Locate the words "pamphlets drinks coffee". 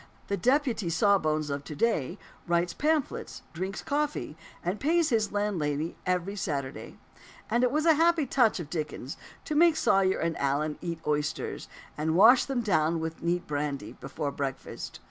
2.73-4.35